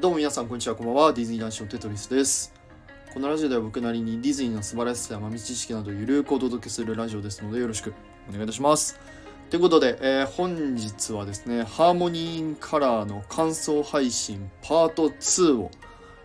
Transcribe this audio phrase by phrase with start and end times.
[0.00, 1.12] どうも皆さんこんにちはこんばんは。
[1.12, 2.54] ディズニー男子のテトリスです。
[3.12, 7.92] このラジオでは僕なりにディズニーの素晴らしさや豆知識などゆるくお届けするラジオですのでよろしく
[8.28, 8.96] お願いいたします。
[9.50, 15.72] ということで、えー本日はですねハーモニーインカラーの感想配信パート2を、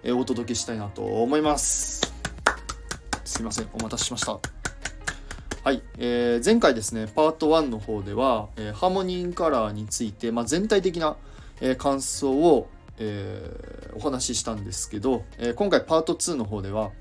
[0.03, 2.13] えーお届けしたいなと思います。
[3.25, 4.39] すいませんお待たせしました。
[5.63, 11.17] はい、えー前回ですねパート1の方では、えーハーモニーインカラーについて、まあ、全体的な、
[11.59, 16.91] えー感想を、えーお話ししたんですけど、えー今回パート2の方では、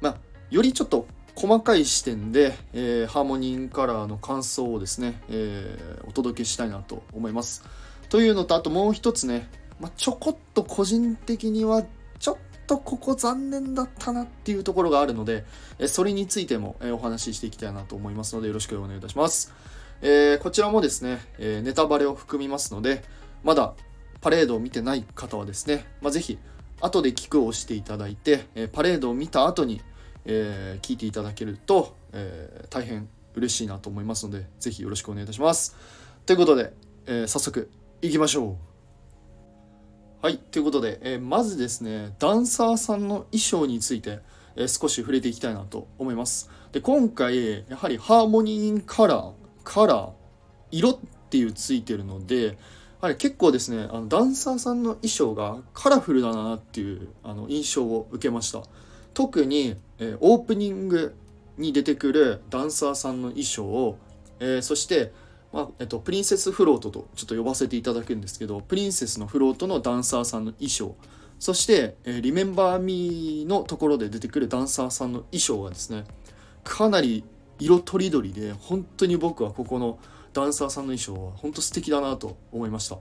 [0.00, 0.16] まあ、
[0.50, 7.64] よりちょっと細かい視点で、えーハーモニーカラーの感想をですね、えお届けしたいなと思います。
[8.08, 9.48] というのとあともう一つね、
[9.80, 11.82] まあ、ちょこっと個人的には
[12.20, 15.44] ちょっとここ残念だったなっていうところがあるので、
[15.78, 19.52] えそれについても、えお話ししていきたいなと思いますのでよろしくお願いいたします。
[20.02, 23.02] えこちらもですね、えネタバレを含みますので
[23.42, 23.74] まだ
[24.24, 26.38] パレードを見てない方はですね、まあ、ぜひ
[26.80, 29.82] 後で聞くを押していただいて、えパレードを見た後に、
[30.24, 35.76] え聞いていただけると、え大変嬉しいなと思いますのでぜひよろしくお願いいたします。
[36.24, 36.72] ということで、
[37.06, 38.56] え早速いきましょ
[40.22, 40.24] う。
[40.24, 44.20] はいということで、えまずですねダンサーさんの衣装について、
[44.56, 46.48] え少し触れていきたいなと思います。
[46.72, 49.32] で今回やはりハーモニーカラー
[49.64, 50.10] カラー
[50.70, 52.56] 色っていうついてるので
[53.04, 58.62] はり結構ですねあのダンサーさんの衣装がカラフルだなっていうあの印象を受けました。
[59.12, 61.14] 特に、えーオープニング
[61.56, 63.98] に出てくるダンサーさんの衣装を、
[64.40, 65.12] えーそして、
[65.52, 70.96] まあえっと、プリンセスフロートとちょっと呼ばせていただくんですけどプリンセスのフロートのダンサーさんの衣装。
[71.38, 76.04] そして、えーリメンバー・ミーのところで出てくるダンサーさんの衣装がですね
[76.64, 77.24] かなり
[77.58, 79.98] 色とりどりで本当に僕はここの
[80.34, 82.98] ダンサーさんの衣装は本当素敵だなと思いました。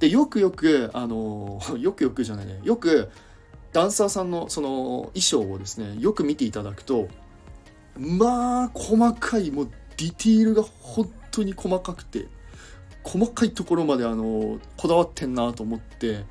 [0.00, 2.60] でよくよくあの よくよくじゃないね。
[2.64, 3.10] よく
[3.72, 7.08] ダンサーさんのその衣装をですねよく見ていただくと
[7.96, 12.26] まあ細かいもうディティールが本当に細かくて
[13.04, 16.24] 細かいところまであのこだわってんなと思って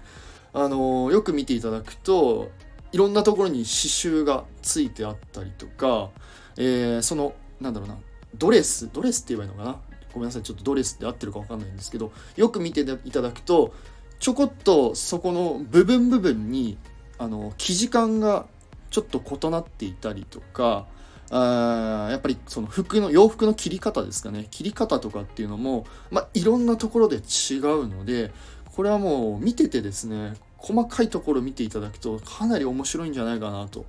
[0.53, 2.49] あのよく見ていただくと
[2.91, 6.09] いろんなところに刺繍がついてあったりとか、
[6.57, 7.97] えーそのなんだろうな
[8.35, 9.90] ドレスドレスって言えばいいのかな？
[10.13, 13.73] ごめんなさいちょっとドレスって合ってるか分かんないんですけどよく見ていただくと
[14.19, 16.77] ちょこっとそこの部分部分に
[17.17, 18.45] あの生地感が
[18.89, 20.85] ちょっと異なっていたりとか
[21.31, 24.47] あやっぱりその服の洋服の切り方ですかね。
[24.51, 28.31] 切り方とかっていうのも、まあ、いろんなところで違うので
[28.75, 33.85] これはもう見ててですね細かいところ見ていただくとかなり面白いんじゃないかなと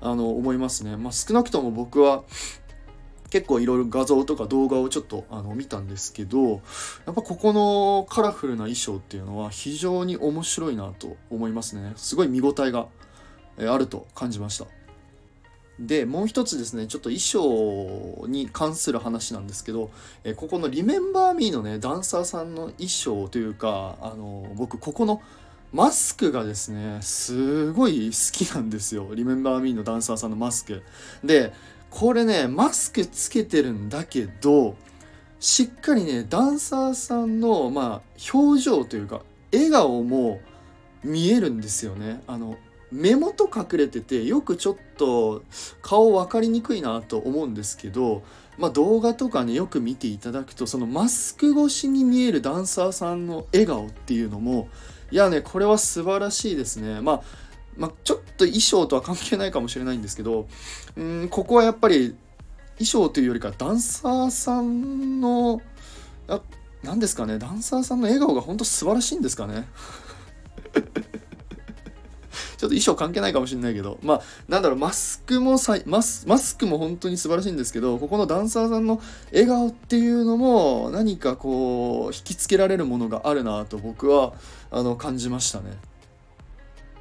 [0.00, 2.24] あの思いますね、まあ、少なくとも僕は
[3.30, 6.50] 結構いろいろ画像とか動画をちょっとあの見たんですけど
[7.06, 11.92] やっぱここのカラフルな衣装っていうのは非常に面白いなと思いますね。
[11.96, 12.88] すごい見応えが
[13.58, 14.66] あると感じました。
[15.80, 19.90] でもう一つですねちょっと衣装に関する話なんですけど、
[20.24, 25.22] えここの「リメンバー・ミー」のねダンサーさんの衣装というかあの僕ここの
[25.72, 30.82] マスクがですねすごい好きなんですよ「リメンバー・ミー」のダンサーさんのマスク。
[31.24, 31.52] で
[31.90, 34.76] これねマスクつけてるんだけど
[35.40, 40.40] しっかりねダンサーさんのまあ表情というか笑顔も
[41.02, 42.22] 見えるんですよね。
[42.26, 42.56] あの
[42.92, 45.44] 目元隠れててよくちょっと
[45.80, 48.22] 顔分かりにくいなと思うんですけど、
[48.58, 54.68] まあ、動画とかねよく見ていただくとそのマスク越しに見えるダンサーさんの笑顔っていうのも
[55.12, 57.00] いやねこれは素晴らしいですね。
[57.00, 57.22] まあ
[57.76, 60.46] まあ、ちょっと衣装とは関係ないかもしれないんですけど
[60.96, 62.14] うんここはやっぱり
[62.78, 65.62] 衣装というよりかダンサーさんの
[66.82, 69.68] 何ですかねダンサーさんの笑顔が本当素晴らしいんですかね
[72.56, 79.00] ちょっと衣装関係ないかもしれないけどまあなんだろうマスクもさマスマスクも本当に素晴らしいんですけどここのダンサーさんの
[79.32, 84.34] 笑顔っていうのも何かこう引きつけられるものがあるなと僕は
[84.70, 85.89] あの感じましたね。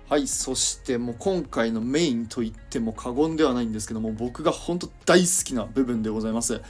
[0.09, 6.63] はいそしてもう今回のメインと言っても過言ではないんですけども僕が本当大好きな部分でございます。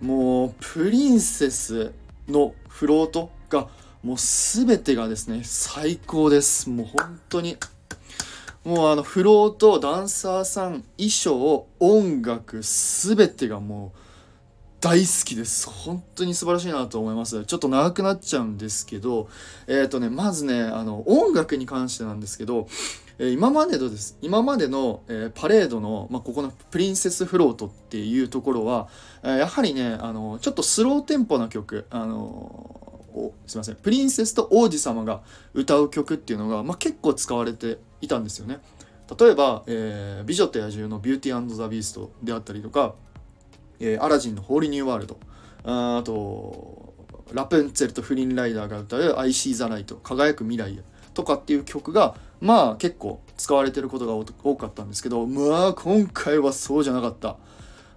[0.00, 1.92] もうプリンセス
[2.28, 3.70] のフロートが
[4.04, 6.70] もう全てがですね最高です。
[6.70, 7.56] もう本当に。
[8.64, 13.98] もうあのフロートダンサーさん衣装音楽全てがもう
[14.80, 15.68] 大好きです。
[15.70, 17.44] 本当に素晴らしいなと思います。
[17.46, 19.28] ちょっと長くなっちゃうんですけど
[19.66, 22.68] えっ、とねまずねあの音楽に関してなんですけど、
[23.18, 28.88] え今までのです今までの、えパレードの、まあ、ここのプリンセスフロートっていうところは、
[29.22, 33.00] えやはりねあのちょっとスローテンポな曲あの
[33.46, 33.76] すいません。
[33.76, 35.22] プリンセスと王子様が
[35.54, 38.58] 歌う曲っていうのが、まあ、結構使われていたんですよね。
[39.18, 42.94] 例えば、えー美女と野獣」の「Beauty and the Beast」であったりとか、
[43.80, 45.18] えーアラジンの「ホーリーニューワールド」
[45.64, 46.94] ああと
[47.32, 50.80] ラプンツェルとフリンライダーが歌う「I See the Light」輝く未来
[51.14, 54.14] とかっていう曲がまあ結構使われてることが
[54.44, 57.36] 多かったんですけどまあ今回はそうじゃなかった。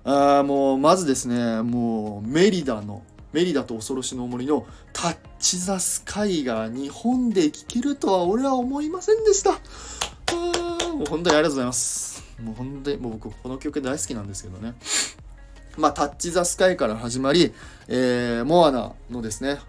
[0.06, 3.04] あもうまずですねもうメリダの
[3.34, 9.52] メリダと恐ろしの森のタッチ・ザ・スカイが日本で聴けるとは俺は思いませんでした。
[9.52, 12.24] あもう本当にありがとうございます。
[12.42, 14.74] もう本当にもう僕この曲大好きなんですけどね。
[15.80, 17.54] まあタッチ・ザ・スカイから始まり、
[17.88, 19.60] えー、モアナのですね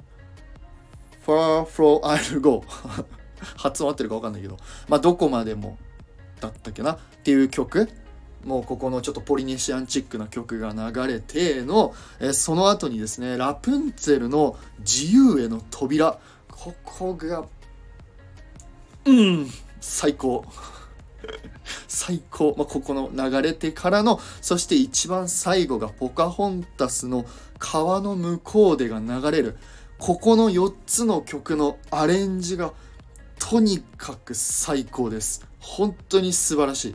[1.24, 2.64] Far From I'll Go
[3.56, 4.58] 発音合ってるか分かんないけど
[4.88, 5.78] まあどこまでも
[6.40, 6.92] だったっけな？
[6.94, 7.88] っていう曲。
[8.44, 16.18] もうここのちょっとポリネシアンチックな曲が流れての、えその後にですねラプンツェルの自由への扉。
[16.48, 17.44] ここが
[19.04, 19.46] うん
[19.80, 20.46] 最高。
[21.88, 27.24] 最高、まあ、ここの流れてからのそして一番最後がポカホンタスの
[27.58, 29.56] 川の向こうでが流れる
[29.98, 32.72] ここの4つの曲のアレンジが
[33.38, 35.46] とにかく最高です。
[35.58, 36.94] 本当に素晴らしい。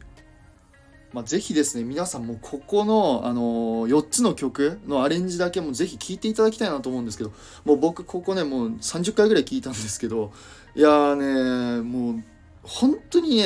[1.14, 7.32] まあ、ぜひですね皆さんもここの、あのー4つの曲のアレンジだけもぜひ聴いていただきたいなと思うんですけど
[7.64, 10.34] もう僕ここねもう30回ぐらい聞いたんですけど
[10.76, 12.24] いやーねもう
[12.64, 13.46] 本当にね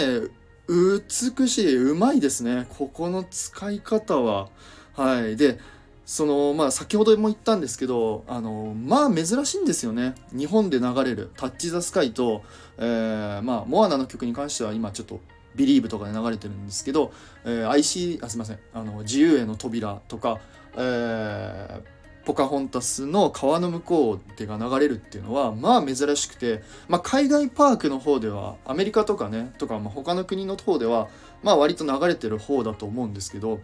[0.70, 2.68] 美しいうまいですね。
[2.78, 4.50] ここの使い方は。
[4.94, 5.36] はい。
[5.36, 5.58] で
[6.06, 10.16] そのまあ先ほども言ったんですけどあのまあ珍しいんですよね。
[10.32, 12.44] 日本で流れる「タッチ・ザ・スカイと」
[12.78, 15.20] えーまあモアナの曲に関しては今ちょっと
[15.56, 17.12] 「ビリーブとかで流れてるんですけど
[17.46, 18.60] 「えー、IC あすいません。
[18.74, 20.40] あの自由への扉」とか、
[20.76, 21.99] えー
[22.30, 31.08] ポカホンタスの川の向こうでが流れるっていうのはまあ珍しくて、まあ、海外パークの方ではアメリカとかねとか、まあ、他の国の方では
[31.42, 33.60] まあ割と流れてる方だと思うんですけど、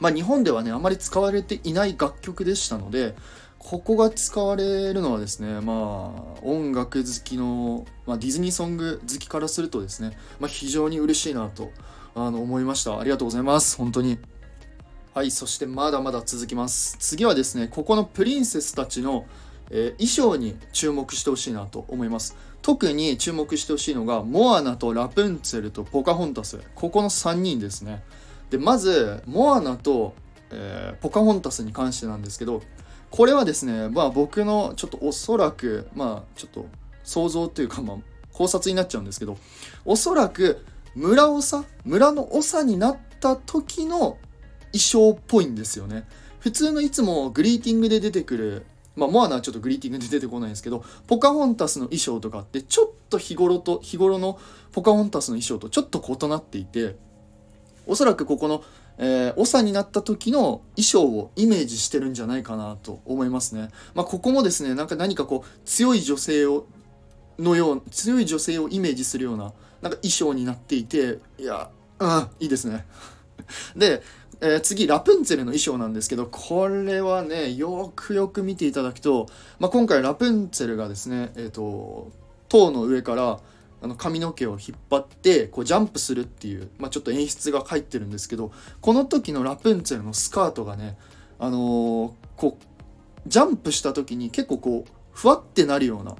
[0.00, 3.14] まあ、日本ではねあまり使われていない楽曲でしたので
[3.60, 11.70] ここが使われるのはですねまあ音楽好きの、まあ、ディズニーソング好きからするとですね、まあ、非常に嬉しいなと
[12.16, 12.98] あの思いました。
[12.98, 13.76] ありがとうございます。
[13.76, 14.18] 本当に。
[15.16, 16.98] はいそしてまだまだ続きます。
[17.00, 19.24] 次はですねここのプリンセスたちの、
[19.70, 22.36] えー衣装に注目してほしいなと思います。
[22.60, 26.60] 特に注目してほしいのがモアナとラプンツェルとポカホンタス。
[26.74, 28.04] ここの3人ですね。
[28.50, 30.12] でまずモアナと、
[30.50, 32.60] えーポカホンタスに関してなんですけど
[33.10, 36.66] これはですねまあ僕のちょっとおそらくまあちょっと
[37.04, 37.96] 想像というかまあ
[38.34, 39.38] 考察になっちゃうんですけど
[39.86, 40.62] おそらく
[40.94, 44.18] 村長村の長になった時の
[44.78, 46.06] 衣装っぽいんですよね
[46.40, 54.38] 普通のいつもグリーティングで出てくるまあ、モアナはちょっとグリーティングで出てこないんですけどポカホンタスの衣装とかってちょっと日頃と日頃の
[54.72, 56.96] ポカホンタスの衣装とちょっと異なっていて
[57.86, 58.64] おそらくここの、
[58.98, 63.68] えー、長になった時の衣装をイメージしてるんじゃないかなと思いますね。
[63.94, 66.66] まあ、ここもですねなんか何かこう強い女性を
[67.38, 69.52] のよう強い女性をイメージするような
[69.82, 72.86] なんか衣装になっていていやうんいいですね。
[73.76, 74.02] で、
[74.40, 79.26] えー次ラプンツェルの衣装なんですけどこれはねよくよく見ていただくと、
[79.58, 82.10] まあ、今回ラプンツェルがですねえっ、と
[82.48, 83.40] 塔の上から
[83.82, 90.96] あの髪の毛を引っ張ってこうジャンプするっていう、まあ、ちょっと演出が入ってるんですけどこの時のラプンツェルのスカートがね
[91.38, 92.76] あのーこう
[93.26, 96.14] ジャンプした時に結構こうふわってなるような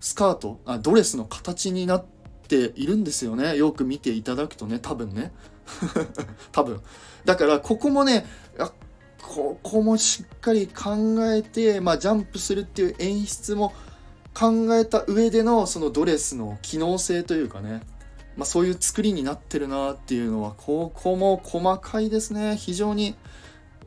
[0.00, 2.04] スカートあドレスの形になっ
[2.48, 3.56] ているんですよね。
[3.56, 5.32] よく見ていただくとね多分ね。
[6.52, 6.80] 多分。
[7.24, 8.26] だからここもね
[9.24, 13.72] ここもしっかり考えて、まあ、ジャンプするっていう演出も
[14.34, 17.80] 考えた上でのそのドレスの機能性というかね、
[18.36, 22.56] まあ、そういう作りになってるなっていうのはここも細かいですね。
[22.56, 23.16] 非常に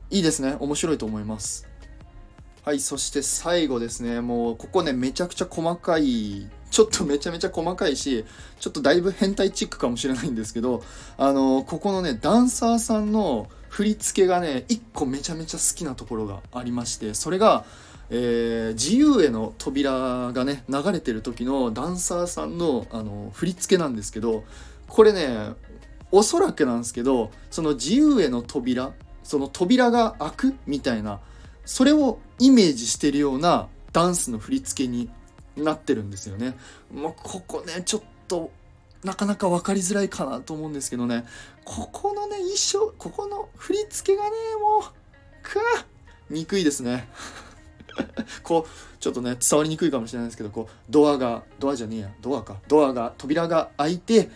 [0.09, 0.57] いいですね。
[0.59, 1.67] 面白いと思います。
[2.63, 4.21] はいそして最後ですね。
[4.21, 8.23] もうここねめちゃくちゃ細かいちょっとめちゃめちゃ細かいし
[8.59, 10.83] ちょっとだいぶ変態チックかもしれないんですけど
[11.17, 17.65] あのここのねダンサーさんの振り付けがね一個めちゃめちゃ好きなところがありましてそれが
[18.11, 24.43] えー自由への扉がね流れてる時のダンサーさんのあの振り付けなんですけど
[24.87, 25.55] これね
[26.11, 28.91] おそらくなんですけどその自由への扉
[29.23, 31.21] その扉が開くみたいな
[31.65, 35.09] それをイメージしてるようなダンスの振り付けに
[35.63, 36.57] なってるんですよね。
[36.93, 38.51] もうここねちょっと
[39.03, 41.25] なかなか分かりづらいかなと思うんですけどね。
[41.63, 44.29] ここのね衣装ここの振り付けがね
[44.61, 44.83] もう
[45.43, 45.59] く
[46.29, 47.07] 憎いですね。
[48.43, 52.11] こうちょっとね伝わりにくいかもしれないですけどこうドアがドアじゃねえや。
[52.21, 52.57] ドアか。
[52.67, 54.29] ドアが扉が開いて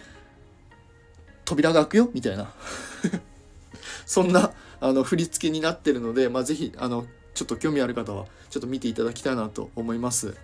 [1.45, 2.09] 扉が開くよ？
[2.13, 2.53] みたいな。
[4.05, 10.35] そんなあの振り付けになってるので、まあ、ぜひあのちょっと興味ある方はちょっと見ていただきたいなと思います。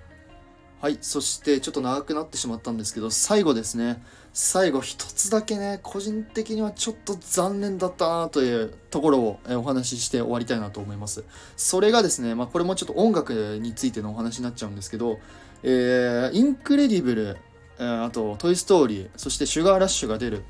[0.80, 4.02] はいそしてちょっと長くなってしまったんですけど最後ですね。
[4.32, 11.24] 最後一つだけね個人的にはちょっと残念だったなというところをお話しして終わりたいなと思います。
[11.56, 15.18] それがですね、まあ、これもちょっと音楽についてのお話になっちゃうんですけど、
[15.64, 17.38] えー、インクレディブル、
[17.80, 20.44] え、あと「トイ・ストーリー」そして「シュガーラッシュ」が出る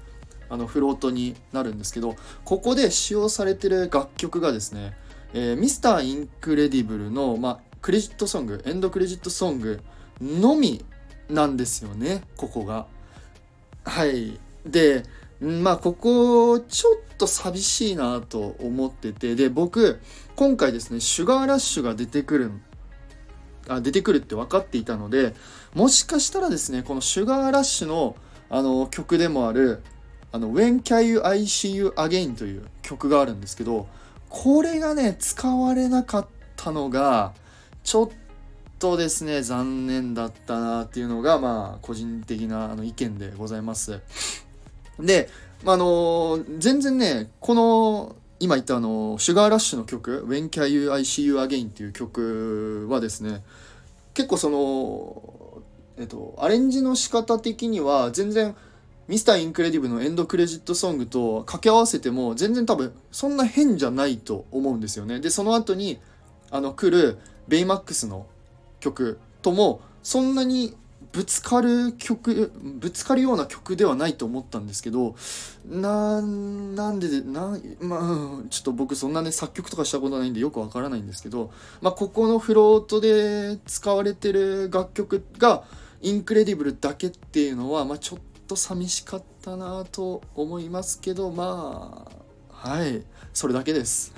[0.50, 4.98] あのフロートになるんですけどここで使用されてる楽曲がですね、
[5.34, 9.80] えー、ミスターインクレディブルの、まあ、クレジットソングエンドクレジットソング
[10.22, 10.84] のみ
[11.30, 12.88] なんですよねここが。
[13.84, 15.04] はいで
[15.40, 20.00] まあここちょっと寂しいなと思っててで僕
[20.36, 22.52] 今回ですねシュガーラッシュが出てくる
[23.70, 25.36] あ出てくるって分かっていたので
[25.74, 28.16] もしかしたらですねこのシュガーラッシュの
[28.50, 29.84] あの曲でもある
[30.32, 33.88] あの When Can You I See You Again という曲があるんですけど
[34.30, 37.34] これがね使われなかったのが
[37.84, 38.10] ちょっ
[38.80, 44.02] とですね残念だったなっていうのがまあ個人的なあの意見でございます
[45.00, 45.30] で、
[45.64, 53.44] まあ、あの全然ねこの今言ったあのシュガーラッシュの曲「When Can You I See You Again」っていう曲はですね
[54.14, 55.62] 結構その
[55.98, 58.56] えっとアレンジの仕方的には全然
[59.08, 65.20] ミスターインクレディブのエンドクレジットソングと掛け合わせても全然多分そんな変じゃないと思うんですよね。
[65.20, 66.00] でその後に
[66.52, 67.18] あの来る
[67.48, 68.28] ベイマックスの
[68.80, 70.76] 曲ともそんなに
[71.12, 75.16] ぶつかる曲ぶつかるような曲ではないと思ったんですけど
[75.66, 85.64] なんなんでなまあちょっと僕そんなね作曲とかしたことないんでよくわからないんですけど、まあ、ここのフロートで使われてる楽曲が
[86.02, 92.18] インクレディブルだけっていうのは、まあ、ちょっと寂しかったなと思いますけどまあ
[92.58, 93.04] はい。
[93.34, 94.14] それだけです。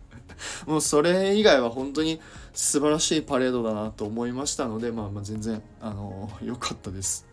[0.66, 2.20] もうそれ以外は本当に
[2.56, 7.26] 素晴らしいパレードだなと思いましたので、まあ、まあ全然あの良かったです。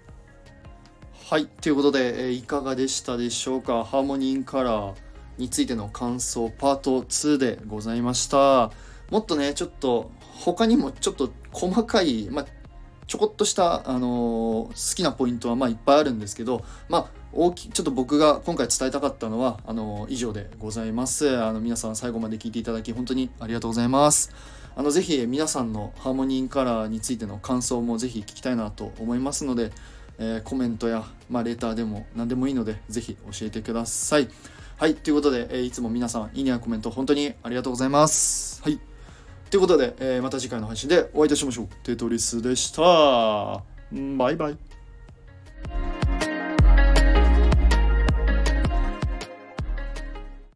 [1.29, 3.85] はい、ということで、えいかがでしたでしょうか？
[3.85, 4.95] ハーモニーカラー
[5.37, 8.69] についての感想パート2でございました。
[9.09, 12.45] もっとね、ちょっと他にもちょっと細かい、まあ、
[13.07, 21.41] ちょこっとした、あのー、好きなポイントはまあいっぱいあるんですけど、まあ、大きちょっと僕が今回伝えたかったのはあのー、以上でございます。
[21.41, 24.33] あの皆さん最後まで聞いていただき本当にありがとうございます。
[24.75, 29.71] あのぜひ皆さんのハーモニーカラーについての感想もぜひ聞きたいなと思いますので、
[30.17, 34.29] えー、コメントや、まあ、レターでも何でもいいのでぜひ教えてください。
[34.77, 38.61] はい、ということで、えー、いつも皆さんいいねやコメント本当にありがとうございます。
[38.63, 38.79] はい。
[39.49, 41.67] ということで、えー、また次回の配信でお会いいたしましょう。
[41.83, 42.81] テトリスでした。
[42.81, 44.72] バイバイ。